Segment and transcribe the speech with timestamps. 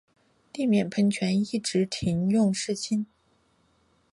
[0.51, 3.05] 地面喷泉一直停用至今。